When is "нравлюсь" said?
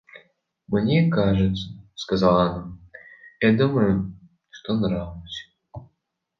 4.73-5.53